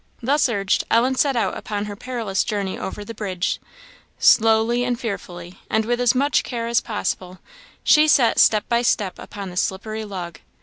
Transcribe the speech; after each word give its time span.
Thus 0.19 0.49
urged, 0.49 0.83
Ellen 0.89 1.13
set 1.13 1.35
out 1.35 1.55
upon 1.55 1.85
her 1.85 1.95
perilous 1.95 2.43
journey 2.43 2.75
over 2.75 3.05
the 3.05 3.13
bridge. 3.13 3.61
Slowly 4.17 4.83
and 4.83 4.99
fearfully, 4.99 5.59
and 5.69 5.85
with 5.85 6.01
as 6.01 6.15
much 6.15 6.43
care 6.43 6.65
as 6.65 6.81
possible, 6.81 7.37
she 7.83 8.07
set 8.07 8.39
step 8.39 8.67
by 8.67 8.81
step 8.81 9.19
upon 9.19 9.51
the 9.51 9.57
slippery 9.57 10.03
log. 10.03 10.39